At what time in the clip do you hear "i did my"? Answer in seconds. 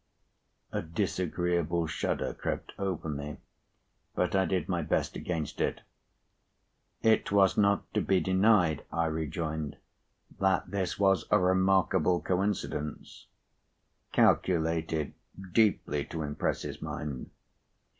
4.35-4.81